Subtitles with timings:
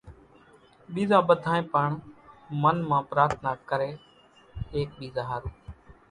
[0.93, 1.87] ٻيزان ٻڌانئين پڻ
[2.61, 3.91] منَ مان پرارٿنا ڪري
[4.73, 5.49] ايڪ ٻيزا ۿارُو